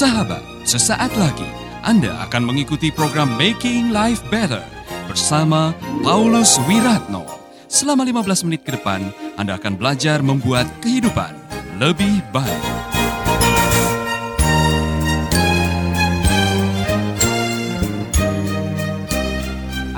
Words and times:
Sahabat, 0.00 0.40
sesaat 0.64 1.12
lagi 1.20 1.44
Anda 1.84 2.24
akan 2.24 2.48
mengikuti 2.48 2.88
program 2.88 3.36
Making 3.36 3.92
Life 3.92 4.24
Better 4.32 4.64
bersama 5.04 5.76
Paulus 6.00 6.56
Wiratno. 6.64 7.28
Selama 7.68 8.08
15 8.08 8.48
menit 8.48 8.64
ke 8.64 8.80
depan, 8.80 9.12
Anda 9.36 9.60
akan 9.60 9.76
belajar 9.76 10.24
membuat 10.24 10.64
kehidupan 10.80 11.36
lebih 11.76 12.24
baik. 12.32 12.64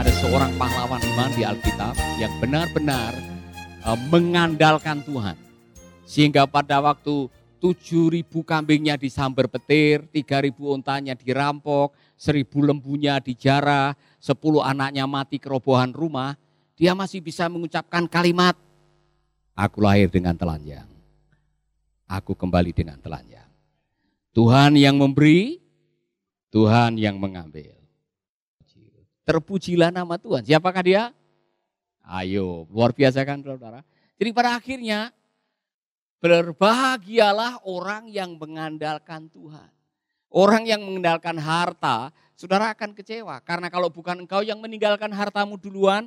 Ada 0.02 0.10
seorang 0.19 0.50
pahlawan 0.59 0.98
iman 1.14 1.30
di 1.38 1.46
Alkitab 1.46 1.95
yang 2.19 2.34
benar-benar 2.42 3.14
uh, 3.87 3.95
mengandalkan 4.10 4.98
Tuhan. 5.06 5.38
Sehingga 6.10 6.50
pada 6.50 6.82
waktu 6.82 7.30
7.000 7.62 8.27
kambingnya 8.43 8.98
disambar 8.98 9.47
petir, 9.47 10.02
3.000 10.11 10.51
ontanya 10.66 11.15
dirampok, 11.15 11.95
1.000 12.19 12.43
lembunya 12.59 13.23
dijarah, 13.23 13.95
10 14.19 14.35
anaknya 14.66 15.07
mati 15.07 15.38
kerobohan 15.38 15.95
rumah, 15.95 16.35
dia 16.75 16.91
masih 16.98 17.23
bisa 17.23 17.47
mengucapkan 17.47 18.11
kalimat, 18.11 18.59
Aku 19.52 19.85
lahir 19.85 20.09
dengan 20.09 20.33
telanjang. 20.33 20.88
Aku 22.09 22.33
kembali 22.33 22.73
dengan 22.73 22.97
telanjang. 23.01 23.48
Tuhan 24.33 24.77
yang 24.80 24.97
memberi, 24.97 25.60
Tuhan 26.49 26.97
yang 26.97 27.21
mengambil. 27.21 27.77
Terpujilah 29.29 29.93
nama 29.93 30.16
Tuhan. 30.16 30.43
Siapakah 30.45 30.83
dia? 30.85 31.02
Ayo, 32.02 32.66
luar 32.73 32.97
biasa 32.97 33.23
kan 33.29 33.45
saudara. 33.45 33.85
Jadi 34.16 34.30
pada 34.32 34.57
akhirnya 34.57 35.13
Berbahagialah 36.23 37.66
orang 37.66 38.06
yang 38.06 38.38
mengandalkan 38.38 39.26
Tuhan. 39.26 39.66
Orang 40.30 40.64
yang 40.70 40.79
mengandalkan 40.79 41.34
harta, 41.34 42.14
saudara 42.38 42.70
akan 42.70 42.95
kecewa. 42.95 43.42
Karena 43.42 43.66
kalau 43.66 43.90
bukan 43.90 44.23
engkau 44.23 44.40
yang 44.40 44.62
meninggalkan 44.62 45.10
hartamu 45.10 45.59
duluan, 45.59 46.06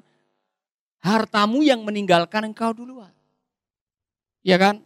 hartamu 1.04 1.68
yang 1.68 1.84
meninggalkan 1.84 2.48
engkau 2.48 2.72
duluan. 2.72 3.12
Ya 4.40 4.56
kan? 4.56 4.80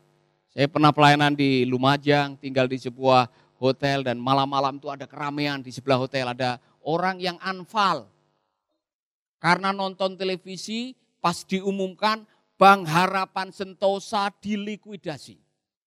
Saya 0.50 0.66
pernah 0.66 0.90
pelayanan 0.90 1.38
di 1.38 1.62
Lumajang, 1.62 2.34
tinggal 2.42 2.66
di 2.66 2.82
sebuah 2.82 3.30
hotel 3.62 4.02
dan 4.02 4.18
malam-malam 4.18 4.82
itu 4.82 4.90
ada 4.90 5.06
keramaian 5.06 5.62
di 5.62 5.70
sebelah 5.70 6.02
hotel. 6.02 6.34
Ada 6.34 6.58
orang 6.82 7.22
yang 7.22 7.38
anfal. 7.38 8.10
Karena 9.38 9.70
nonton 9.70 10.18
televisi, 10.18 10.98
pas 11.22 11.46
diumumkan 11.46 12.26
Bank 12.60 12.92
Harapan 12.92 13.56
Sentosa 13.56 14.28
dilikuidasi. 14.44 15.40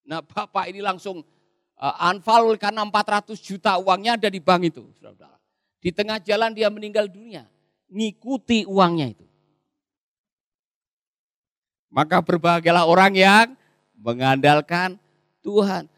Nah 0.08 0.24
Bapak 0.24 0.72
ini 0.72 0.80
langsung 0.80 1.20
uh, 1.76 1.96
anfal 2.00 2.56
karena 2.56 2.80
400 2.88 3.36
juta 3.36 3.76
uangnya 3.76 4.16
ada 4.16 4.32
di 4.32 4.40
bank 4.40 4.72
itu. 4.72 4.88
Di 5.84 5.92
tengah 5.92 6.16
jalan 6.16 6.56
dia 6.56 6.72
meninggal 6.72 7.12
dunia. 7.12 7.44
Ngikuti 7.92 8.64
uangnya 8.64 9.12
itu. 9.12 9.26
Maka 11.92 12.24
berbahagialah 12.24 12.88
orang 12.88 13.12
yang 13.20 13.46
mengandalkan 14.00 14.96
Tuhan. 15.44 15.92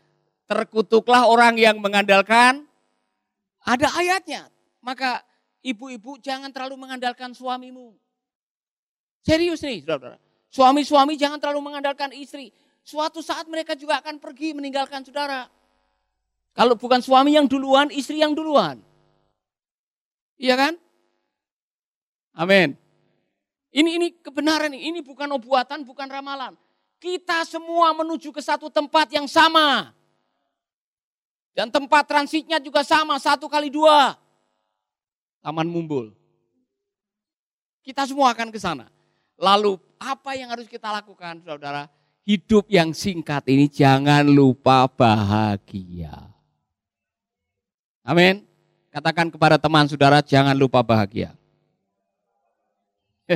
Terkutuklah 0.51 1.31
orang 1.31 1.55
yang 1.55 1.79
mengandalkan 1.79 2.67
ada 3.63 3.89
ayatnya. 3.95 4.51
Maka 4.83 5.23
ibu-ibu 5.63 6.19
jangan 6.19 6.51
terlalu 6.51 6.83
mengandalkan 6.83 7.31
suamimu. 7.31 7.95
Serius 9.23 9.63
nih, 9.63 9.87
saudara. 9.87 10.24
Suami-suami 10.55 11.19
jangan 11.19 11.43
terlalu 11.43 11.67
mengandalkan 11.67 12.15
istri. 12.15 12.55
Suatu 12.87 13.19
saat 13.19 13.51
mereka 13.51 13.75
juga 13.75 13.99
akan 13.99 14.23
pergi 14.23 14.55
meninggalkan 14.55 15.03
saudara. 15.03 15.51
Kalau 16.55 16.79
bukan 16.79 17.03
suami 17.03 17.35
yang 17.35 17.51
duluan, 17.51 17.91
istri 17.91 18.23
yang 18.23 18.39
duluan. 18.39 18.79
Iya 20.39 20.55
kan? 20.55 20.75
Amin. 22.39 22.79
Ini 23.75 23.99
ini 23.99 24.09
kebenaran 24.23 24.71
ini, 24.71 25.03
bukan 25.03 25.27
obuatan, 25.35 25.83
bukan 25.83 26.07
ramalan. 26.07 26.55
Kita 27.03 27.43
semua 27.43 27.91
menuju 27.91 28.31
ke 28.31 28.39
satu 28.39 28.71
tempat 28.71 29.11
yang 29.11 29.27
sama. 29.27 29.91
Dan 31.51 31.75
tempat 31.75 32.07
transitnya 32.07 32.63
juga 32.63 32.87
sama, 32.87 33.19
satu 33.19 33.51
kali 33.51 33.75
dua. 33.75 34.15
Taman 35.43 35.67
Mumbul. 35.67 36.15
Kita 37.83 38.07
semua 38.07 38.31
akan 38.31 38.55
ke 38.55 38.63
sana. 38.63 38.94
Lalu 39.39 39.79
apa 39.99 40.39
yang 40.39 40.51
harus 40.51 40.71
kita 40.71 40.91
lakukan 40.91 41.43
saudara? 41.43 41.91
Hidup 42.25 42.71
yang 42.73 42.97
singkat 42.97 43.45
ini 43.51 43.69
jangan 43.69 44.25
lupa 44.25 44.89
bahagia. 44.89 46.33
Amin. 48.01 48.45
Katakan 48.89 49.29
kepada 49.29 49.59
teman 49.59 49.91
saudara 49.91 50.23
jangan 50.23 50.55
lupa 50.55 50.81
bahagia. 50.81 51.35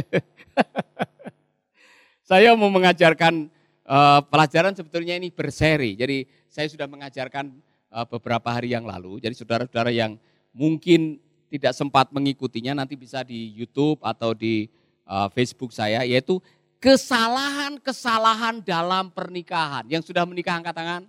saya 2.29 2.53
mau 2.55 2.69
mengajarkan 2.69 3.49
uh, 3.89 4.21
pelajaran 4.29 4.77
sebetulnya 4.77 5.17
ini 5.17 5.33
berseri. 5.33 5.97
Jadi 5.97 6.29
saya 6.47 6.69
sudah 6.69 6.87
mengajarkan 6.87 7.51
uh, 7.91 8.07
beberapa 8.07 8.49
hari 8.53 8.77
yang 8.77 8.85
lalu. 8.85 9.19
Jadi 9.19 9.35
saudara-saudara 9.35 9.91
yang 9.91 10.21
mungkin 10.53 11.19
tidak 11.49 11.73
sempat 11.73 12.13
mengikutinya 12.13 12.85
nanti 12.85 12.95
bisa 12.95 13.25
di 13.25 13.57
YouTube 13.57 14.05
atau 14.05 14.37
di 14.37 14.69
uh, 15.09 15.33
Facebook 15.33 15.73
saya 15.73 16.05
yaitu 16.05 16.39
kesalahan-kesalahan 16.79 18.63
dalam 18.63 19.11
pernikahan. 19.11 19.89
Yang 19.89 20.13
sudah 20.13 20.29
menikah 20.29 20.61
angkat 20.61 20.77
tangan? 20.77 21.03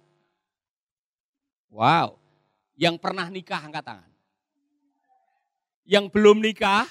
Wow. 1.70 2.18
Yang 2.80 2.96
pernah 2.98 3.28
nikah 3.30 3.62
angkat 3.62 3.86
tangan. 3.86 4.12
Yang 5.86 6.06
belum 6.10 6.42
nikah 6.42 6.88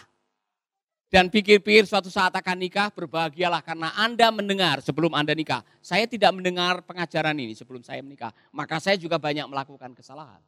dan 1.08 1.32
pikir-pikir 1.32 1.88
suatu 1.88 2.12
saat 2.12 2.36
akan 2.36 2.56
nikah, 2.60 2.92
berbahagialah 2.92 3.64
karena 3.64 3.96
Anda 3.96 4.28
mendengar 4.28 4.84
sebelum 4.84 5.16
Anda 5.16 5.32
nikah. 5.32 5.64
Saya 5.80 6.04
tidak 6.04 6.36
mendengar 6.36 6.84
pengajaran 6.84 7.32
ini 7.32 7.56
sebelum 7.56 7.80
saya 7.80 8.04
menikah. 8.04 8.28
Maka 8.52 8.76
saya 8.76 9.00
juga 9.00 9.16
banyak 9.16 9.48
melakukan 9.48 9.96
kesalahan. 9.96 10.42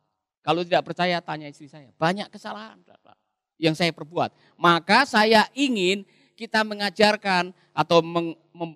Kalau 0.44 0.60
tidak 0.60 0.84
percaya, 0.84 1.16
tanya 1.25 1.48
istri 1.48 1.69
saya. 1.69 1.88
Banyak 1.97 2.28
kesalahan 2.28 2.77
yang 3.60 3.72
saya 3.72 3.92
perbuat. 3.92 4.32
Maka 4.60 5.09
saya 5.09 5.48
ingin 5.56 6.04
kita 6.40 6.64
mengajarkan 6.64 7.52
atau 7.76 8.00
meng, 8.00 8.32
mem, 8.56 8.72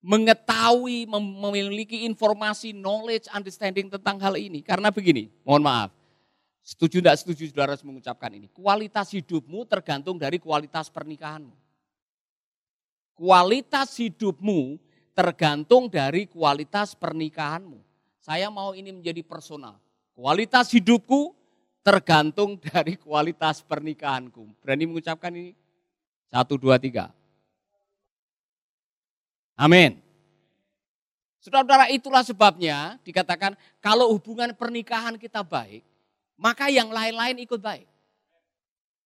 mengetahui, 0.00 1.04
mem, 1.04 1.20
memiliki 1.20 2.08
informasi, 2.08 2.72
knowledge, 2.72 3.28
understanding 3.28 3.92
tentang 3.92 4.16
hal 4.16 4.40
ini. 4.40 4.64
Karena 4.64 4.88
begini, 4.88 5.28
mohon 5.44 5.68
maaf, 5.68 5.92
setuju 6.64 7.04
tidak 7.04 7.20
setuju 7.20 7.52
saudara 7.52 7.76
harus 7.76 7.84
mengucapkan 7.84 8.32
ini. 8.32 8.48
Kualitas 8.48 9.12
hidupmu 9.12 9.68
tergantung 9.68 10.16
dari 10.16 10.40
kualitas 10.40 10.88
pernikahanmu. 10.88 11.52
Kualitas 13.12 13.92
hidupmu 14.00 14.80
tergantung 15.12 15.92
dari 15.92 16.24
kualitas 16.24 16.96
pernikahanmu. 16.96 17.84
Saya 18.24 18.48
mau 18.48 18.72
ini 18.72 18.96
menjadi 18.96 19.20
personal. 19.20 19.76
Kualitas 20.16 20.72
hidupku 20.72 21.36
tergantung 21.84 22.56
dari 22.60 22.96
kualitas 22.96 23.60
pernikahanku. 23.60 24.56
Berani 24.62 24.84
mengucapkan 24.88 25.34
ini? 25.34 25.52
Satu, 26.28 26.60
dua, 26.60 26.76
tiga. 26.76 27.08
Amin. 29.58 29.98
Saudara-saudara 31.42 31.88
itulah 31.88 32.20
sebabnya 32.20 33.00
dikatakan 33.06 33.56
kalau 33.80 34.12
hubungan 34.12 34.52
pernikahan 34.52 35.16
kita 35.16 35.40
baik, 35.40 35.80
maka 36.36 36.68
yang 36.68 36.92
lain-lain 36.92 37.40
ikut 37.40 37.56
baik. 37.56 37.88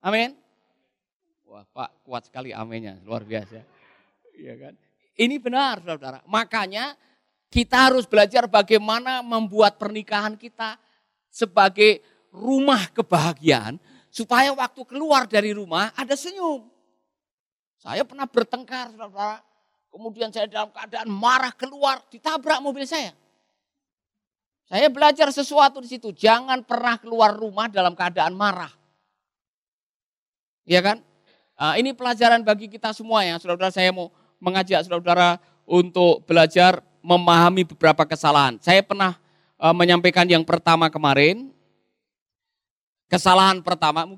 Amin. 0.03 0.35
Wah 1.47 1.63
Pak 1.69 2.03
kuat 2.03 2.27
sekali 2.27 2.51
aminnya, 2.51 2.99
luar 3.05 3.23
biasa. 3.23 3.63
Iya 4.35 4.55
kan? 4.59 4.75
Ini 5.15 5.37
benar 5.39 5.85
saudara-saudara. 5.85 6.25
Makanya 6.25 6.97
kita 7.53 7.93
harus 7.93 8.09
belajar 8.09 8.49
bagaimana 8.49 9.21
membuat 9.21 9.77
pernikahan 9.77 10.41
kita 10.41 10.81
sebagai 11.29 12.01
rumah 12.33 12.89
kebahagiaan 12.97 13.77
supaya 14.09 14.57
waktu 14.57 14.83
keluar 14.89 15.29
dari 15.29 15.53
rumah 15.53 15.93
ada 15.93 16.17
senyum. 16.17 16.72
Saya 17.83 18.07
pernah 18.07 18.31
bertengkar, 18.31 18.95
saudara. 18.95 19.43
Kemudian 19.91 20.31
saya 20.31 20.47
dalam 20.47 20.71
keadaan 20.71 21.11
marah 21.11 21.51
keluar, 21.51 21.99
ditabrak 22.09 22.63
mobil 22.63 22.87
saya. 22.87 23.11
Saya 24.71 24.87
belajar 24.89 25.29
sesuatu 25.35 25.83
di 25.83 25.91
situ. 25.91 26.15
Jangan 26.15 26.63
pernah 26.63 26.97
keluar 26.97 27.35
rumah 27.35 27.67
dalam 27.67 27.93
keadaan 27.93 28.33
marah. 28.39 28.71
Iya 30.63 30.81
kan? 30.81 30.99
Nah, 31.59 31.75
ini 31.77 31.91
pelajaran 31.93 32.47
bagi 32.47 32.71
kita 32.71 32.95
semua 32.95 33.27
ya, 33.27 33.37
saudara-saudara. 33.37 33.75
Saya 33.75 33.91
mau 33.91 34.15
mengajak 34.39 34.87
saudara-saudara 34.87 35.43
untuk 35.67 36.23
belajar 36.25 36.81
memahami 37.03 37.67
beberapa 37.67 38.07
kesalahan. 38.07 38.63
Saya 38.63 38.81
pernah 38.81 39.19
uh, 39.59 39.75
menyampaikan 39.75 40.25
yang 40.25 40.47
pertama 40.47 40.87
kemarin. 40.87 41.51
Kesalahan 43.11 43.61
pertama, 43.61 44.09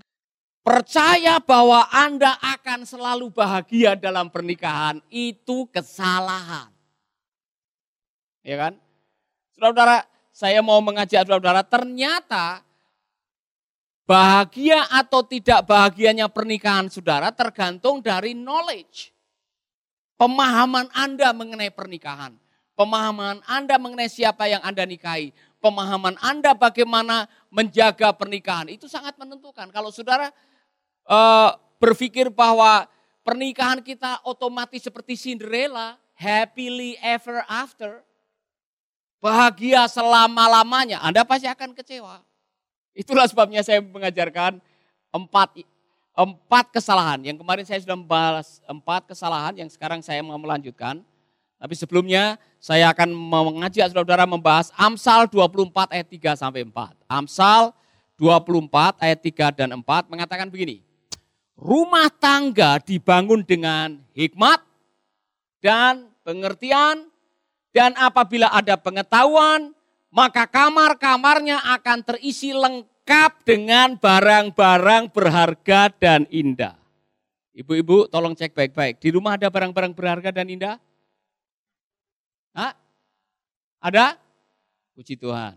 percaya 0.64 1.36
bahwa 1.38 1.84
Anda 1.92 2.40
akan 2.40 2.88
selalu 2.88 3.28
bahagia 3.28 3.94
dalam 3.94 4.32
pernikahan 4.32 5.04
itu 5.12 5.68
kesalahan. 5.68 6.72
Ya 8.40 8.56
kan? 8.56 8.74
Saudara-saudara, 9.54 10.08
saya 10.34 10.64
mau 10.64 10.80
mengajak 10.80 11.28
saudara-saudara, 11.28 11.62
ternyata 11.62 12.64
bahagia 14.08 14.88
atau 14.88 15.20
tidak 15.24 15.68
bahagianya 15.68 16.26
pernikahan 16.32 16.88
saudara 16.88 17.28
tergantung 17.30 18.00
dari 18.00 18.32
knowledge. 18.32 19.12
Pemahaman 20.16 20.88
Anda 20.96 21.30
mengenai 21.36 21.70
pernikahan. 21.70 22.34
Pemahaman 22.74 23.44
Anda 23.46 23.76
mengenai 23.78 24.10
siapa 24.10 24.48
yang 24.48 24.64
Anda 24.64 24.88
nikahi. 24.88 25.30
Pemahaman 25.60 26.18
Anda 26.20 26.52
bagaimana 26.52 27.30
menjaga 27.48 28.12
pernikahan. 28.12 28.68
Itu 28.68 28.90
sangat 28.90 29.16
menentukan. 29.16 29.70
Kalau 29.70 29.88
saudara 29.94 30.30
uh, 31.08 31.56
berpikir 31.80 32.32
bahwa 32.32 32.88
pernikahan 33.24 33.80
kita 33.80 34.20
otomatis 34.24 34.84
seperti 34.84 35.16
Cinderella, 35.16 35.96
happily 36.16 36.96
ever 37.00 37.44
after, 37.48 38.04
bahagia 39.24 39.88
selama-lamanya, 39.88 41.00
Anda 41.00 41.24
pasti 41.24 41.48
akan 41.48 41.72
kecewa. 41.72 42.20
Itulah 42.94 43.26
sebabnya 43.26 43.64
saya 43.64 43.82
mengajarkan 43.82 44.60
empat, 45.10 45.64
empat 46.14 46.64
kesalahan. 46.70 47.24
Yang 47.24 47.42
kemarin 47.42 47.64
saya 47.66 47.80
sudah 47.82 47.96
membahas 47.98 48.62
empat 48.68 49.10
kesalahan, 49.10 49.58
yang 49.58 49.70
sekarang 49.72 50.04
saya 50.04 50.22
mau 50.22 50.38
melanjutkan. 50.38 51.02
Tapi 51.58 51.74
sebelumnya 51.80 52.36
saya 52.60 52.92
akan 52.92 53.08
mengajak 53.16 53.88
saudara-saudara 53.88 54.28
membahas 54.28 54.68
Amsal 54.76 55.24
24 55.32 55.96
ayat 55.96 56.06
3 56.12 56.36
sampai 56.44 56.60
4. 56.60 56.92
Amsal 57.08 57.72
24 58.20 59.00
ayat 59.00 59.18
3 59.18 59.58
dan 59.64 59.68
4 59.80 60.12
mengatakan 60.12 60.52
begini. 60.52 60.84
Rumah 61.54 62.10
tangga 62.18 62.82
dibangun 62.82 63.46
dengan 63.46 64.02
hikmat 64.12 64.58
dan 65.62 66.10
pengertian 66.26 67.06
dan 67.70 67.94
apabila 67.94 68.50
ada 68.50 68.74
pengetahuan, 68.74 69.70
maka 70.10 70.50
kamar-kamarnya 70.50 71.62
akan 71.78 72.02
terisi 72.02 72.50
lengkap 72.50 73.46
dengan 73.46 73.94
barang-barang 73.98 75.10
berharga 75.14 75.90
dan 75.94 76.26
indah. 76.30 76.74
Ibu-ibu 77.54 78.10
tolong 78.10 78.34
cek 78.34 78.50
baik-baik. 78.50 78.98
Di 78.98 79.14
rumah 79.14 79.38
ada 79.38 79.46
barang-barang 79.46 79.94
berharga 79.94 80.34
dan 80.34 80.50
indah? 80.50 80.74
Hah? 82.50 82.74
Ada? 83.78 84.18
Puji 84.98 85.14
Tuhan. 85.14 85.54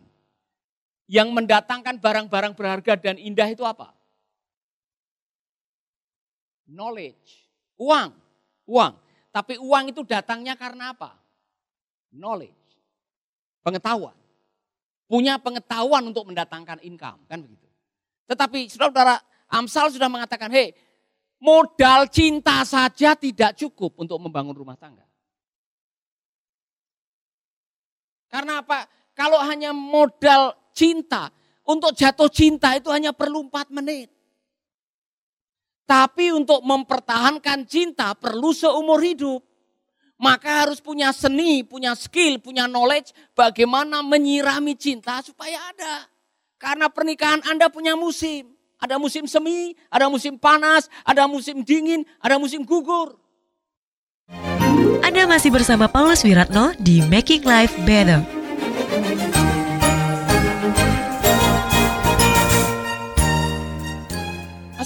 Yang 1.10 1.30
mendatangkan 1.34 1.98
barang-barang 1.98 2.54
berharga 2.54 2.94
dan 3.02 3.18
indah 3.18 3.50
itu 3.50 3.66
apa? 3.66 3.97
Knowledge. 6.68 7.48
Uang. 7.80 8.12
Uang. 8.68 8.94
Tapi 9.32 9.56
uang 9.58 9.96
itu 9.96 10.04
datangnya 10.04 10.60
karena 10.60 10.92
apa? 10.92 11.16
knowledge, 12.14 12.68
pengetahuan. 13.62 14.16
Punya 15.08 15.40
pengetahuan 15.40 16.04
untuk 16.04 16.28
mendatangkan 16.28 16.84
income, 16.84 17.24
kan 17.32 17.40
begitu. 17.40 17.64
Tetapi 18.28 18.68
saudara-saudara, 18.68 19.24
Amsal 19.48 19.88
sudah 19.96 20.12
mengatakan, 20.12 20.52
hei, 20.52 20.76
modal 21.40 22.12
cinta 22.12 22.60
saja 22.68 23.16
tidak 23.16 23.56
cukup 23.56 23.96
untuk 23.96 24.20
membangun 24.20 24.52
rumah 24.52 24.76
tangga. 24.76 25.08
Karena 28.28 28.60
apa? 28.60 28.84
Kalau 29.16 29.40
hanya 29.40 29.72
modal 29.72 30.52
cinta, 30.76 31.32
untuk 31.64 31.96
jatuh 31.96 32.28
cinta 32.28 32.76
itu 32.76 32.92
hanya 32.92 33.16
perlu 33.16 33.48
empat 33.48 33.72
menit. 33.72 34.12
Tapi 35.88 36.36
untuk 36.36 36.60
mempertahankan 36.68 37.64
cinta 37.64 38.12
perlu 38.12 38.52
seumur 38.52 39.00
hidup 39.00 39.40
maka 40.18 40.66
harus 40.66 40.82
punya 40.82 41.14
seni, 41.14 41.62
punya 41.62 41.94
skill, 41.94 42.42
punya 42.42 42.66
knowledge 42.66 43.14
bagaimana 43.38 44.02
menyirami 44.02 44.74
cinta 44.74 45.22
supaya 45.22 45.62
ada. 45.72 46.10
Karena 46.58 46.90
pernikahan 46.90 47.46
Anda 47.46 47.70
punya 47.70 47.94
musim. 47.94 48.58
Ada 48.78 49.02
musim 49.02 49.26
semi, 49.26 49.74
ada 49.90 50.06
musim 50.06 50.38
panas, 50.38 50.86
ada 51.02 51.26
musim 51.26 51.66
dingin, 51.66 52.06
ada 52.22 52.38
musim 52.38 52.62
gugur. 52.62 53.18
Anda 55.02 55.26
masih 55.26 55.50
bersama 55.50 55.90
Paulus 55.90 56.22
Wiratno 56.22 56.78
di 56.78 57.02
Making 57.02 57.42
Life 57.42 57.74
Better. 57.90 58.37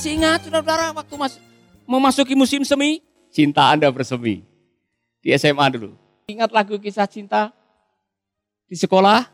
Masih 0.02 0.18
ingat 0.18 0.42
saudara-saudara 0.42 0.98
waktu 0.98 1.14
mas 1.14 1.38
memasuki 1.86 2.34
musim 2.34 2.66
semi, 2.66 3.06
cinta 3.30 3.70
Anda 3.70 3.86
bersemi 3.94 4.42
di 5.22 5.30
SMA 5.38 5.62
dulu. 5.78 5.94
Ingat 6.26 6.50
lagu 6.50 6.74
kisah 6.82 7.06
cinta 7.06 7.54
di 8.66 8.74
sekolah? 8.74 9.30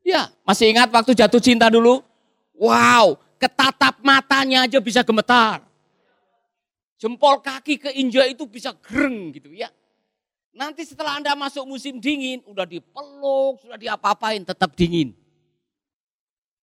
Ya, 0.00 0.32
masih 0.40 0.72
ingat 0.72 0.88
waktu 0.88 1.12
jatuh 1.12 1.36
cinta 1.36 1.68
dulu? 1.68 2.00
Wow, 2.56 3.20
ketatap 3.36 4.00
matanya 4.00 4.64
aja 4.64 4.80
bisa 4.80 5.04
gemetar. 5.04 5.60
Jempol 6.96 7.44
kaki 7.44 7.76
keinjak 7.76 8.32
itu 8.32 8.48
bisa 8.48 8.72
gereng 8.72 9.36
gitu 9.36 9.52
ya. 9.52 9.68
Nanti 10.56 10.88
setelah 10.88 11.20
Anda 11.20 11.36
masuk 11.36 11.68
musim 11.68 12.00
dingin, 12.00 12.40
udah 12.48 12.64
dipeluk, 12.64 13.60
sudah 13.60 13.76
diapa-apain, 13.76 14.40
tetap 14.48 14.72
dingin. 14.80 15.12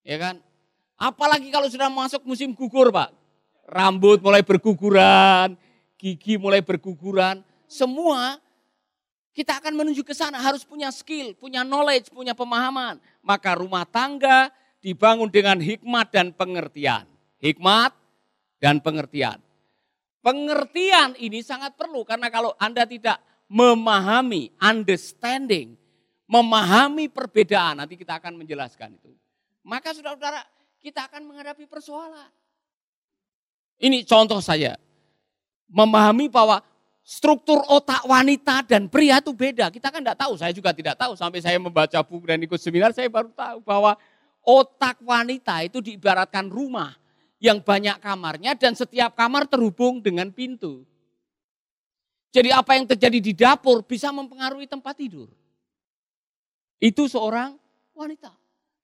Ya 0.02 0.18
kan? 0.18 0.49
Apalagi 1.00 1.48
kalau 1.48 1.72
sudah 1.72 1.88
masuk 1.88 2.28
musim 2.28 2.52
gugur 2.52 2.92
Pak. 2.92 3.16
Rambut 3.70 4.20
mulai 4.20 4.44
berguguran, 4.44 5.56
gigi 5.96 6.36
mulai 6.36 6.60
berguguran, 6.60 7.40
semua 7.70 8.42
kita 9.32 9.64
akan 9.64 9.78
menuju 9.80 10.04
ke 10.04 10.12
sana 10.12 10.42
harus 10.42 10.68
punya 10.68 10.92
skill, 10.92 11.32
punya 11.40 11.64
knowledge, 11.64 12.12
punya 12.12 12.36
pemahaman. 12.36 13.00
Maka 13.24 13.56
rumah 13.56 13.88
tangga 13.88 14.52
dibangun 14.84 15.32
dengan 15.32 15.56
hikmat 15.56 16.12
dan 16.12 16.36
pengertian. 16.36 17.08
Hikmat 17.40 17.96
dan 18.60 18.84
pengertian. 18.84 19.40
Pengertian 20.20 21.16
ini 21.16 21.40
sangat 21.40 21.80
perlu 21.80 22.04
karena 22.04 22.28
kalau 22.28 22.52
Anda 22.60 22.84
tidak 22.84 23.24
memahami, 23.48 24.52
understanding, 24.60 25.80
memahami 26.28 27.08
perbedaan, 27.08 27.80
nanti 27.80 27.96
kita 27.96 28.20
akan 28.20 28.36
menjelaskan 28.36 29.00
itu. 29.00 29.16
Maka 29.64 29.96
saudara-saudara, 29.96 30.44
kita 30.80 31.08
akan 31.12 31.28
menghadapi 31.28 31.68
persoalan. 31.68 32.32
Ini 33.80 34.04
contoh 34.04 34.44
saya, 34.44 34.76
memahami 35.72 36.28
bahwa 36.28 36.60
struktur 37.04 37.64
otak 37.72 38.04
wanita 38.04 38.68
dan 38.68 38.92
pria 38.92 39.24
itu 39.24 39.32
beda. 39.32 39.72
Kita 39.72 39.88
kan 39.88 40.04
tidak 40.04 40.20
tahu, 40.20 40.36
saya 40.36 40.52
juga 40.52 40.76
tidak 40.76 41.00
tahu. 41.00 41.16
Sampai 41.16 41.40
saya 41.40 41.56
membaca 41.56 42.00
buku 42.04 42.28
dan 42.28 42.40
ikut 42.44 42.60
seminar, 42.60 42.92
saya 42.92 43.08
baru 43.08 43.32
tahu 43.32 43.64
bahwa 43.64 43.96
otak 44.44 45.00
wanita 45.00 45.64
itu 45.64 45.80
diibaratkan 45.80 46.52
rumah 46.52 46.96
yang 47.40 47.64
banyak 47.64 47.96
kamarnya 48.04 48.52
dan 48.60 48.76
setiap 48.76 49.16
kamar 49.16 49.48
terhubung 49.48 50.04
dengan 50.04 50.28
pintu. 50.28 50.84
Jadi 52.30 52.54
apa 52.54 52.78
yang 52.78 52.86
terjadi 52.86 53.20
di 53.24 53.34
dapur 53.34 53.82
bisa 53.82 54.14
mempengaruhi 54.14 54.70
tempat 54.70 54.94
tidur. 54.94 55.32
Itu 56.78 57.10
seorang 57.10 57.58
wanita. 57.98 58.39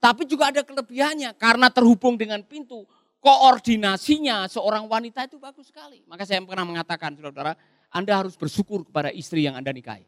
Tapi 0.05 0.29
juga 0.29 0.53
ada 0.53 0.61
kelebihannya 0.61 1.33
karena 1.33 1.65
terhubung 1.73 2.13
dengan 2.13 2.37
pintu 2.45 2.85
koordinasinya 3.25 4.45
seorang 4.45 4.85
wanita 4.85 5.25
itu 5.25 5.41
bagus 5.41 5.73
sekali. 5.73 6.05
Maka 6.05 6.29
saya 6.29 6.45
pernah 6.45 6.61
mengatakan, 6.61 7.17
saudara-saudara, 7.17 7.57
Anda 7.89 8.13
harus 8.13 8.37
bersyukur 8.37 8.85
kepada 8.85 9.09
istri 9.09 9.49
yang 9.49 9.57
Anda 9.57 9.73
nikahi. 9.73 10.05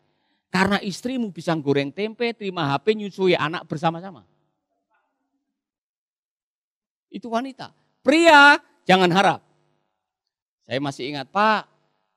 Karena 0.53 0.77
istrimu 0.85 1.33
bisa 1.33 1.57
goreng 1.57 1.89
tempe, 1.89 2.29
terima 2.37 2.69
HP, 2.77 2.93
nyusui 2.93 3.33
anak 3.33 3.65
bersama-sama. 3.65 4.21
Itu 7.09 7.33
wanita. 7.33 7.73
Pria, 8.05 8.61
jangan 8.85 9.09
harap. 9.09 9.41
Saya 10.69 10.77
masih 10.77 11.09
ingat, 11.09 11.25
Pak, 11.33 11.65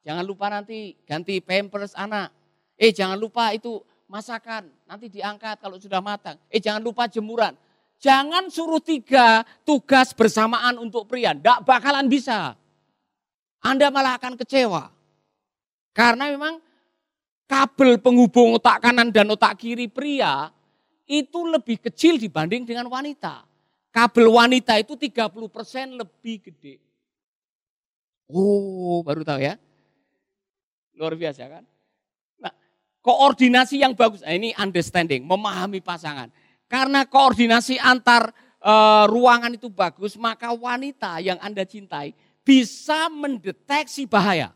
jangan 0.04 0.28
lupa 0.28 0.52
nanti 0.52 1.00
ganti 1.08 1.40
pampers 1.40 1.96
anak. 1.96 2.28
Eh, 2.76 2.92
jangan 2.92 3.16
lupa 3.16 3.56
itu 3.56 3.80
masakan, 4.04 4.68
nanti 4.84 5.08
diangkat 5.08 5.64
kalau 5.64 5.80
sudah 5.80 6.04
matang. 6.04 6.36
Eh, 6.52 6.60
jangan 6.60 6.84
lupa 6.84 7.08
jemuran. 7.08 7.56
Jangan 8.00 8.48
suruh 8.48 8.80
tiga 8.80 9.44
tugas 9.62 10.16
bersamaan 10.16 10.80
untuk 10.80 11.04
pria. 11.04 11.36
Tidak 11.36 11.68
bakalan 11.68 12.08
bisa. 12.08 12.56
Anda 13.60 13.92
malah 13.92 14.16
akan 14.16 14.40
kecewa. 14.40 14.88
Karena 15.92 16.32
memang 16.32 16.64
kabel 17.44 18.00
penghubung 18.00 18.56
otak 18.56 18.80
kanan 18.80 19.12
dan 19.12 19.28
otak 19.28 19.60
kiri 19.60 19.84
pria 19.84 20.48
itu 21.04 21.44
lebih 21.44 21.76
kecil 21.76 22.16
dibanding 22.16 22.64
dengan 22.64 22.88
wanita. 22.88 23.44
Kabel 23.92 24.32
wanita 24.32 24.80
itu 24.80 24.96
30% 24.96 25.98
lebih 26.00 26.36
gede. 26.40 26.80
Oh, 28.30 29.02
baru 29.02 29.26
tahu 29.26 29.42
ya. 29.42 29.58
Luar 30.94 31.18
biasa 31.18 31.50
kan? 31.50 31.64
Nah, 32.38 32.54
koordinasi 33.02 33.82
yang 33.82 33.98
bagus. 33.98 34.22
Nah, 34.22 34.30
ini 34.30 34.54
understanding, 34.54 35.26
memahami 35.26 35.82
pasangan. 35.82 36.30
Karena 36.70 37.02
koordinasi 37.02 37.82
antar 37.82 38.30
e, 38.62 38.74
ruangan 39.10 39.50
itu 39.58 39.66
bagus, 39.66 40.14
maka 40.14 40.54
wanita 40.54 41.18
yang 41.18 41.34
Anda 41.42 41.66
cintai 41.66 42.14
bisa 42.46 43.10
mendeteksi 43.10 44.06
bahaya. 44.06 44.54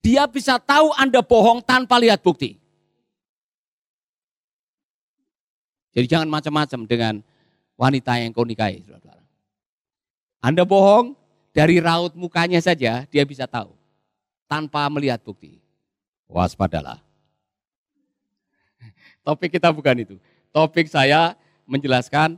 Dia 0.00 0.24
bisa 0.24 0.56
tahu 0.56 0.90
Anda 0.96 1.20
bohong 1.20 1.60
tanpa 1.60 2.00
lihat 2.00 2.24
bukti. 2.24 2.56
Jadi 5.92 6.06
jangan 6.08 6.32
macam-macam 6.32 6.80
dengan 6.88 7.14
wanita 7.76 8.16
yang 8.16 8.32
kau 8.32 8.48
nikahi. 8.48 8.80
Anda 10.40 10.64
bohong, 10.64 11.12
dari 11.52 11.78
raut 11.84 12.16
mukanya 12.16 12.58
saja 12.64 13.04
dia 13.04 13.24
bisa 13.28 13.44
tahu. 13.44 13.76
Tanpa 14.48 14.88
melihat 14.88 15.20
bukti. 15.20 15.60
Waspadalah. 16.26 16.98
Topik 19.22 19.52
kita 19.52 19.68
bukan 19.68 20.00
itu. 20.00 20.16
Topik 20.52 20.86
saya 20.86 21.32
menjelaskan 21.64 22.36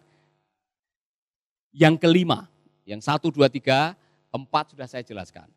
yang 1.74 1.98
kelima. 1.98 2.46
Yang 2.86 3.10
satu, 3.10 3.34
dua, 3.34 3.50
tiga, 3.50 3.98
empat 4.30 4.72
sudah 4.72 4.86
saya 4.86 5.02
jelaskan. 5.02 5.50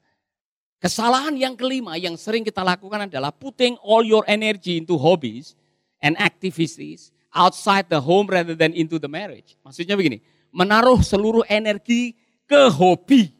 Kesalahan 0.77 1.33
yang 1.37 1.53
kelima 1.57 1.97
yang 1.97 2.13
sering 2.17 2.45
kita 2.45 2.61
lakukan 2.61 3.09
adalah 3.09 3.33
putting 3.33 3.77
all 3.81 4.05
your 4.05 4.21
energy 4.29 4.77
into 4.77 4.97
hobbies 4.97 5.57
and 6.01 6.13
activities 6.21 7.09
outside 7.33 7.89
the 7.89 7.97
home 7.97 8.29
rather 8.29 8.53
than 8.53 8.73
into 8.73 9.01
the 9.01 9.09
marriage. 9.09 9.57
Maksudnya 9.65 9.97
begini, 9.97 10.21
menaruh 10.53 11.01
seluruh 11.01 11.45
energi 11.49 12.13
ke 12.45 12.69
hobi 12.73 13.33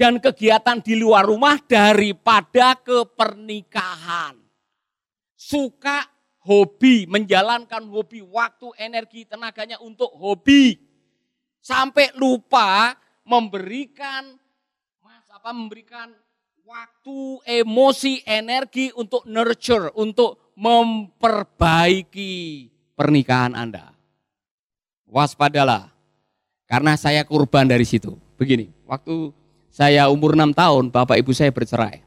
dan 0.00 0.16
kegiatan 0.16 0.80
di 0.80 0.96
luar 0.96 1.28
rumah 1.28 1.60
daripada 1.60 2.72
ke 2.80 3.04
pernikahan. 3.12 4.36
Suka 5.36 6.04
hobi, 6.44 7.04
menjalankan 7.04 7.84
hobi, 7.88 8.24
waktu, 8.24 8.72
energi, 8.80 9.28
tenaganya 9.28 9.76
untuk 9.80 10.12
hobi. 10.16 10.80
Sampai 11.60 12.08
lupa 12.16 12.96
memberikan 13.28 14.32
mas 15.04 15.28
apa 15.28 15.52
memberikan 15.52 16.08
waktu, 16.64 17.44
emosi, 17.44 18.24
energi 18.24 18.88
untuk 18.96 19.28
nurture, 19.28 19.92
untuk 19.98 20.54
memperbaiki 20.56 22.70
pernikahan 22.96 23.52
Anda. 23.58 23.92
Waspadalah. 25.10 25.90
Karena 26.70 26.94
saya 26.94 27.26
kurban 27.26 27.66
dari 27.66 27.82
situ. 27.82 28.14
Begini, 28.38 28.70
waktu 28.86 29.34
saya 29.66 30.06
umur 30.06 30.38
6 30.38 30.54
tahun, 30.54 30.94
bapak 30.94 31.18
ibu 31.18 31.34
saya 31.34 31.50
bercerai. 31.50 32.06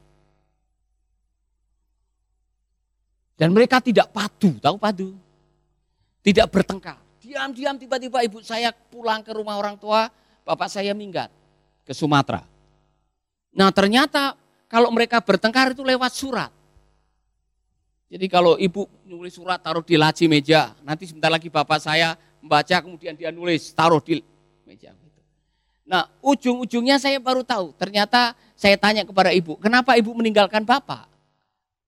Dan 3.44 3.52
mereka 3.52 3.84
tidak 3.84 4.08
padu, 4.16 4.56
tahu 4.56 4.80
padu? 4.80 5.12
Tidak 6.24 6.48
bertengkar. 6.48 6.96
Diam-diam 7.20 7.76
tiba-tiba 7.76 8.24
ibu 8.24 8.40
saya 8.40 8.72
pulang 8.72 9.20
ke 9.20 9.36
rumah 9.36 9.60
orang 9.60 9.76
tua, 9.76 10.08
bapak 10.48 10.72
saya 10.72 10.96
minggat 10.96 11.28
ke 11.84 11.92
Sumatera. 11.92 12.48
Nah 13.52 13.68
ternyata 13.76 14.40
kalau 14.72 14.88
mereka 14.96 15.20
bertengkar 15.20 15.76
itu 15.76 15.84
lewat 15.84 16.16
surat. 16.16 16.56
Jadi 18.08 18.32
kalau 18.32 18.56
ibu 18.56 18.88
nulis 19.04 19.36
surat 19.36 19.60
taruh 19.60 19.84
di 19.84 20.00
laci 20.00 20.32
meja, 20.32 20.72
nanti 20.80 21.04
sebentar 21.04 21.28
lagi 21.28 21.52
bapak 21.52 21.84
saya 21.84 22.16
membaca 22.40 22.80
kemudian 22.80 23.12
dia 23.12 23.28
nulis 23.28 23.76
taruh 23.76 24.00
di 24.00 24.24
meja. 24.64 24.96
Nah 25.84 26.08
ujung-ujungnya 26.24 26.96
saya 26.96 27.20
baru 27.20 27.44
tahu, 27.44 27.76
ternyata 27.76 28.40
saya 28.56 28.80
tanya 28.80 29.04
kepada 29.04 29.36
ibu, 29.36 29.60
kenapa 29.60 30.00
ibu 30.00 30.16
meninggalkan 30.16 30.64
bapak? 30.64 31.12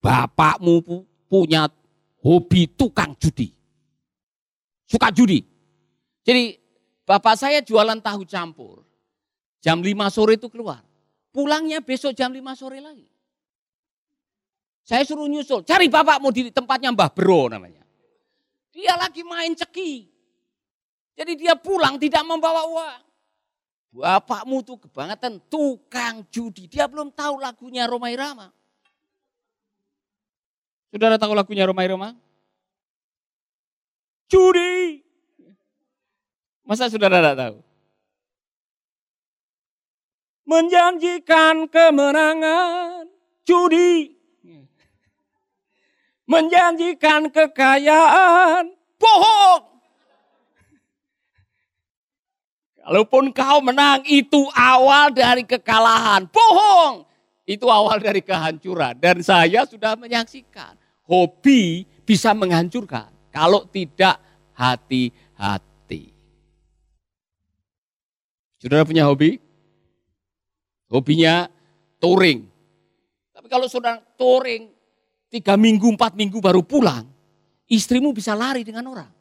Bapakmu 0.03 1.14
punya 1.29 1.69
hobi 2.21 2.69
tukang 2.73 3.13
judi. 3.17 3.53
Suka 4.85 5.09
judi. 5.09 5.41
Jadi 6.25 6.57
bapak 7.05 7.35
saya 7.37 7.61
jualan 7.61 8.01
tahu 8.01 8.25
campur. 8.25 8.85
Jam 9.61 9.81
5 9.81 10.13
sore 10.13 10.37
itu 10.37 10.49
keluar. 10.49 10.85
Pulangnya 11.33 11.81
besok 11.81 12.13
jam 12.13 12.29
5 12.29 12.41
sore 12.53 12.77
lagi. 12.81 13.09
Saya 14.85 15.01
suruh 15.01 15.25
nyusul, 15.25 15.65
cari 15.65 15.89
bapakmu 15.89 16.29
di 16.29 16.53
tempatnya 16.53 16.93
Mbah 16.93 17.09
Bro 17.09 17.49
namanya. 17.49 17.81
Dia 18.69 18.93
lagi 18.93 19.25
main 19.25 19.57
ceki. 19.57 20.05
Jadi 21.17 21.33
dia 21.33 21.57
pulang 21.57 21.97
tidak 21.97 22.21
membawa 22.21 22.69
uang. 22.69 23.01
Bapakmu 23.95 24.61
tuh 24.61 24.77
kebangetan 24.77 25.41
tukang 25.47 26.27
judi. 26.29 26.67
Dia 26.69 26.85
belum 26.85 27.09
tahu 27.15 27.41
lagunya 27.41 27.87
Romai 27.89 28.13
Rama. 28.13 28.51
Saudara 30.93 31.15
tahu 31.17 31.33
lagunya 31.33 31.65
Romai 31.65 31.89
Roma? 31.89 32.13
Judi. 34.29 35.05
Masa 36.65 36.89
saudara 36.89 37.21
tidak 37.21 37.37
tahu? 37.37 37.57
Menjanjikan 40.45 41.69
kemenangan 41.69 43.05
judi. 43.45 44.17
Menjanjikan 46.25 47.29
kekayaan 47.29 48.73
bohong. 48.97 49.63
Kalaupun 52.85 53.33
kau 53.33 53.61
menang 53.65 54.05
itu 54.05 54.45
awal 54.53 55.09
dari 55.09 55.41
kekalahan. 55.45 56.29
Bohong. 56.29 57.05
Itu 57.45 57.69
awal 57.69 58.01
dari 58.01 58.25
kehancuran. 58.25 58.97
Dan 58.97 59.21
saya 59.21 59.69
sudah 59.69 59.93
menyaksikan. 59.93 60.73
Hobi 61.05 61.85
bisa 62.01 62.33
menghancurkan. 62.33 63.13
Kalau 63.29 63.69
tidak 63.69 64.17
hati-hati. 64.57 66.09
Saudara 68.57 68.81
punya 68.81 69.05
hobi? 69.05 69.37
Hobinya 70.89 71.45
touring. 72.01 72.49
Tapi 73.29 73.45
kalau 73.45 73.69
saudara 73.69 74.01
touring, 74.17 74.73
tiga 75.29 75.53
minggu, 75.53 75.85
empat 75.93 76.17
minggu 76.17 76.41
baru 76.41 76.65
pulang, 76.65 77.05
istrimu 77.69 78.09
bisa 78.09 78.33
lari 78.33 78.65
dengan 78.65 78.89
orang. 78.89 79.11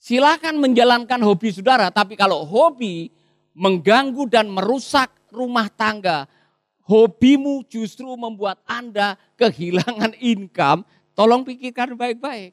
Silakan 0.00 0.56
menjalankan 0.56 1.20
hobi 1.20 1.52
saudara, 1.52 1.92
tapi 1.92 2.16
kalau 2.16 2.40
hobi 2.48 3.12
mengganggu 3.54 4.26
dan 4.30 4.50
merusak 4.50 5.10
rumah 5.30 5.70
tangga, 5.70 6.26
hobimu 6.86 7.62
justru 7.70 8.10
membuat 8.18 8.58
Anda 8.66 9.14
kehilangan 9.38 10.18
income, 10.18 10.82
tolong 11.14 11.46
pikirkan 11.46 11.94
baik-baik. 11.94 12.52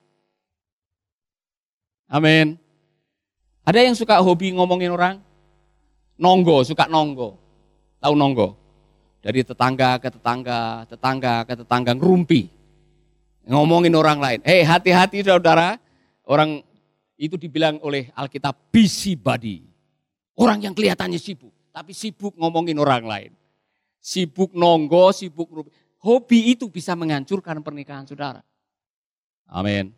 Amin. 2.08 2.56
Ada 3.68 3.84
yang 3.84 3.96
suka 4.00 4.16
hobi 4.24 4.56
ngomongin 4.56 4.96
orang? 4.96 5.20
Nonggo, 6.16 6.64
suka 6.64 6.88
nonggo. 6.88 7.36
Tahu 8.00 8.14
nonggo? 8.16 8.56
Dari 9.20 9.44
tetangga 9.44 10.00
ke 10.00 10.08
tetangga, 10.08 10.88
tetangga 10.88 11.44
ke 11.44 11.54
tetangga, 11.60 11.92
ngerumpi. 11.92 12.48
Ngomongin 13.44 13.92
orang 13.92 14.20
lain. 14.24 14.40
Eh 14.48 14.64
hati-hati 14.64 15.20
saudara, 15.20 15.76
orang 16.24 16.64
itu 17.20 17.36
dibilang 17.36 17.76
oleh 17.84 18.08
Alkitab 18.16 18.56
busybody. 18.72 19.68
Orang 20.38 20.62
yang 20.62 20.78
kelihatannya 20.78 21.18
sibuk, 21.18 21.50
tapi 21.74 21.98
sibuk 21.98 22.38
ngomongin 22.38 22.78
orang 22.78 23.10
lain. 23.10 23.32
Sibuk 23.98 24.54
nonggo, 24.54 25.10
sibuk. 25.10 25.50
Hobi 25.98 26.54
itu 26.54 26.70
bisa 26.70 26.94
menghancurkan 26.94 27.58
pernikahan 27.66 28.06
saudara. 28.06 28.46
Amin. 29.50 29.98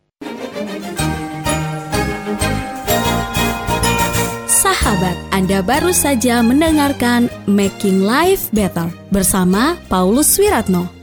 Sahabat, 4.48 5.16
Anda 5.28 5.60
baru 5.60 5.92
saja 5.92 6.40
mendengarkan 6.40 7.28
Making 7.44 8.08
Life 8.08 8.48
Better 8.48 8.88
bersama 9.12 9.76
Paulus 9.92 10.40
Wiratno. 10.40 10.99